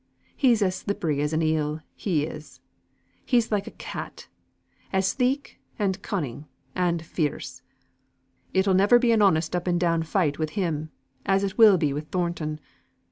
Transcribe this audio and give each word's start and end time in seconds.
He's 0.35 0.63
as 0.63 0.77
slippery 0.77 1.21
as 1.21 1.31
an 1.31 1.43
eel, 1.43 1.79
he 1.93 2.23
is. 2.23 2.59
He's 3.23 3.51
like 3.51 3.67
a 3.67 3.77
cat, 3.77 4.29
as 4.91 5.07
sleek, 5.09 5.59
and 5.77 6.01
cunning, 6.01 6.47
and 6.73 7.05
fierce. 7.05 7.61
It'll 8.51 8.73
never 8.73 8.97
be 8.97 9.11
an 9.11 9.21
honest 9.21 9.55
up 9.55 9.67
and 9.67 9.79
down 9.79 10.01
fight 10.01 10.39
wi' 10.39 10.47
him, 10.47 10.89
as 11.23 11.43
it 11.43 11.59
will 11.59 11.77
be 11.77 11.93
wi' 11.93 12.01
Thornton. 12.01 12.59